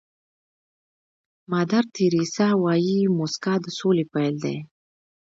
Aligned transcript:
مادر 1.51 1.83
تیریسا 1.95 2.47
وایي 2.63 2.99
موسکا 3.17 3.53
د 3.63 3.65
سولې 3.77 4.05
پيل 4.13 4.35
دی. 4.43 4.57